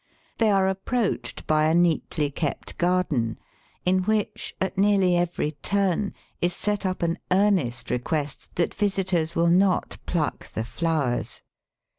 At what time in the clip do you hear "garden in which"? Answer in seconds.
2.79-4.55